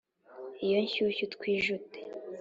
iyo 0.65 0.77
nshyushyu 0.85 1.23
twijute. 1.33 1.99